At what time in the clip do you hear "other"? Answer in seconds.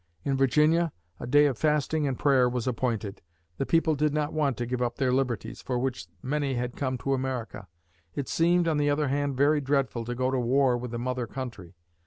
8.89-9.09